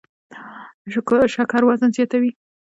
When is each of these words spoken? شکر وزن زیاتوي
شکر 1.35 1.61
وزن 1.69 1.89
زیاتوي 1.95 2.31